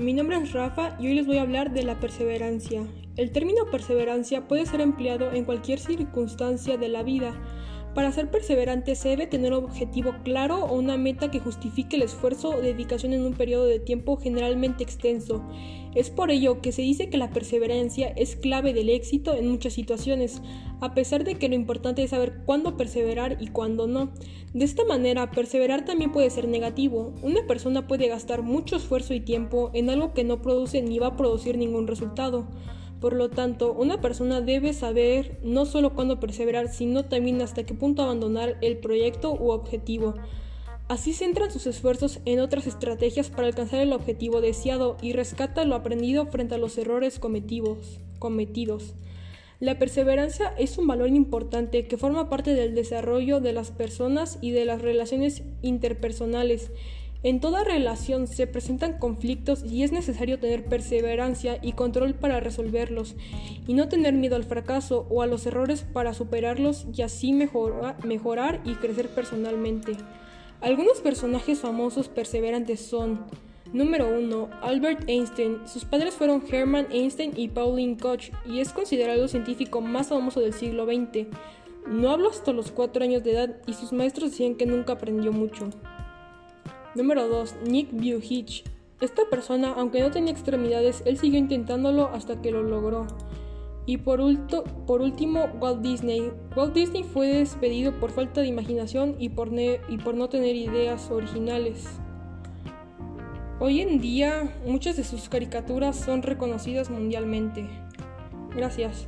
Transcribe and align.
mi 0.00 0.14
nombre 0.14 0.38
es 0.38 0.52
Rafa 0.52 0.96
y 0.98 1.08
hoy 1.08 1.14
les 1.14 1.26
voy 1.26 1.36
a 1.36 1.42
hablar 1.42 1.72
de 1.72 1.82
la 1.82 2.00
perseverancia. 2.00 2.82
El 3.16 3.32
término 3.32 3.66
perseverancia 3.70 4.48
puede 4.48 4.64
ser 4.64 4.80
empleado 4.80 5.30
en 5.30 5.44
cualquier 5.44 5.78
circunstancia 5.78 6.78
de 6.78 6.88
la 6.88 7.02
vida. 7.02 7.34
Para 7.94 8.12
ser 8.12 8.30
perseverante 8.30 8.94
se 8.94 9.08
debe 9.08 9.26
tener 9.26 9.52
un 9.52 9.64
objetivo 9.64 10.14
claro 10.22 10.64
o 10.64 10.78
una 10.78 10.96
meta 10.96 11.30
que 11.30 11.40
justifique 11.40 11.96
el 11.96 12.02
esfuerzo 12.02 12.50
o 12.50 12.60
dedicación 12.60 13.12
en 13.12 13.24
un 13.24 13.34
periodo 13.34 13.66
de 13.66 13.80
tiempo 13.80 14.16
generalmente 14.16 14.84
extenso. 14.84 15.42
Es 15.96 16.08
por 16.08 16.30
ello 16.30 16.60
que 16.60 16.70
se 16.70 16.82
dice 16.82 17.10
que 17.10 17.18
la 17.18 17.30
perseverancia 17.30 18.06
es 18.08 18.36
clave 18.36 18.72
del 18.74 18.90
éxito 18.90 19.34
en 19.34 19.48
muchas 19.48 19.72
situaciones, 19.72 20.40
a 20.80 20.94
pesar 20.94 21.24
de 21.24 21.34
que 21.34 21.48
lo 21.48 21.56
importante 21.56 22.04
es 22.04 22.10
saber 22.10 22.42
cuándo 22.46 22.76
perseverar 22.76 23.38
y 23.40 23.48
cuándo 23.48 23.88
no. 23.88 24.12
De 24.54 24.64
esta 24.64 24.84
manera, 24.84 25.32
perseverar 25.32 25.84
también 25.84 26.12
puede 26.12 26.30
ser 26.30 26.46
negativo. 26.46 27.12
Una 27.22 27.44
persona 27.48 27.88
puede 27.88 28.06
gastar 28.06 28.42
mucho 28.42 28.76
esfuerzo 28.76 29.14
y 29.14 29.20
tiempo 29.20 29.72
en 29.74 29.90
algo 29.90 30.14
que 30.14 30.22
no 30.22 30.42
produce 30.42 30.80
ni 30.80 31.00
va 31.00 31.08
a 31.08 31.16
producir 31.16 31.58
ningún 31.58 31.88
resultado. 31.88 32.46
Por 33.00 33.14
lo 33.14 33.30
tanto, 33.30 33.72
una 33.72 34.00
persona 34.00 34.42
debe 34.42 34.74
saber 34.74 35.38
no 35.42 35.64
solo 35.64 35.94
cuándo 35.94 36.20
perseverar, 36.20 36.68
sino 36.68 37.06
también 37.06 37.40
hasta 37.40 37.64
qué 37.64 37.72
punto 37.72 38.02
abandonar 38.02 38.58
el 38.60 38.76
proyecto 38.76 39.32
u 39.32 39.50
objetivo. 39.50 40.14
Así 40.88 41.12
centran 41.12 41.50
sus 41.50 41.66
esfuerzos 41.66 42.20
en 42.24 42.40
otras 42.40 42.66
estrategias 42.66 43.30
para 43.30 43.46
alcanzar 43.46 43.80
el 43.80 43.92
objetivo 43.92 44.40
deseado 44.40 44.96
y 45.00 45.12
rescata 45.12 45.64
lo 45.64 45.76
aprendido 45.76 46.26
frente 46.26 46.56
a 46.56 46.58
los 46.58 46.76
errores 46.76 47.18
cometidos. 47.18 48.00
cometidos. 48.18 48.94
La 49.60 49.78
perseverancia 49.78 50.54
es 50.58 50.78
un 50.78 50.86
valor 50.86 51.08
importante 51.08 51.86
que 51.86 51.96
forma 51.96 52.28
parte 52.28 52.54
del 52.54 52.74
desarrollo 52.74 53.40
de 53.40 53.52
las 53.52 53.70
personas 53.70 54.38
y 54.40 54.50
de 54.50 54.64
las 54.64 54.82
relaciones 54.82 55.42
interpersonales 55.62 56.70
en 57.22 57.40
toda 57.40 57.64
relación 57.64 58.26
se 58.26 58.46
presentan 58.46 58.98
conflictos 58.98 59.62
y 59.64 59.82
es 59.82 59.92
necesario 59.92 60.38
tener 60.38 60.64
perseverancia 60.64 61.58
y 61.60 61.72
control 61.72 62.14
para 62.14 62.40
resolverlos 62.40 63.14
y 63.66 63.74
no 63.74 63.88
tener 63.88 64.14
miedo 64.14 64.36
al 64.36 64.44
fracaso 64.44 65.06
o 65.10 65.20
a 65.20 65.26
los 65.26 65.44
errores 65.44 65.82
para 65.82 66.14
superarlos 66.14 66.86
y 66.94 67.02
así 67.02 67.32
mejorar 67.32 68.60
y 68.64 68.74
crecer 68.76 69.08
personalmente. 69.08 69.92
Algunos 70.62 71.00
personajes 71.00 71.60
famosos 71.60 72.08
perseverantes 72.08 72.80
son 72.80 73.26
Número 73.72 74.08
1. 74.08 74.50
Albert 74.62 75.08
Einstein. 75.08 75.58
Sus 75.66 75.84
padres 75.84 76.14
fueron 76.14 76.42
Hermann 76.50 76.88
Einstein 76.90 77.32
y 77.36 77.48
Pauline 77.48 77.96
Koch 77.96 78.30
y 78.44 78.60
es 78.60 78.72
considerado 78.72 79.22
el 79.22 79.28
científico 79.28 79.80
más 79.80 80.08
famoso 80.08 80.40
del 80.40 80.54
siglo 80.54 80.86
XX. 80.86 81.28
No 81.86 82.10
habló 82.10 82.30
hasta 82.30 82.52
los 82.52 82.72
4 82.72 83.04
años 83.04 83.22
de 83.22 83.32
edad 83.32 83.56
y 83.66 83.74
sus 83.74 83.92
maestros 83.92 84.32
decían 84.32 84.56
que 84.56 84.66
nunca 84.66 84.94
aprendió 84.94 85.32
mucho. 85.32 85.70
Número 86.94 87.28
2. 87.28 87.56
Nick 87.68 87.92
Vujicic. 87.92 88.64
Esta 89.00 89.22
persona, 89.30 89.74
aunque 89.76 90.00
no 90.00 90.10
tenía 90.10 90.32
extremidades, 90.32 91.02
él 91.06 91.18
siguió 91.18 91.38
intentándolo 91.38 92.08
hasta 92.08 92.42
que 92.42 92.50
lo 92.50 92.62
logró. 92.62 93.06
Y 93.86 93.98
por, 93.98 94.20
último, 94.20 95.44
Walt 95.60 95.82
Disney. 95.82 96.32
Walt 96.56 96.74
Disney 96.74 97.04
fue 97.04 97.28
despedido 97.28 97.98
por 97.98 98.10
falta 98.10 98.40
de 98.40 98.48
imaginación 98.48 99.16
y 99.18 99.30
por 99.30 99.52
no 99.52 100.28
tener 100.28 100.56
ideas 100.56 101.10
originales. 101.10 101.86
Hoy 103.58 103.80
en 103.80 104.00
día, 104.00 104.52
muchas 104.66 104.96
de 104.96 105.04
sus 105.04 105.28
caricaturas 105.28 105.96
son 105.96 106.22
reconocidas 106.22 106.90
mundialmente. 106.90 107.68
Gracias. 108.56 109.06